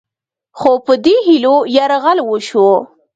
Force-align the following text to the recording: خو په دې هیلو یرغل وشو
خو 0.59 0.71
په 0.85 0.93
دې 1.05 1.15
هیلو 1.27 1.55
یرغل 1.75 2.19
وشو 2.23 2.67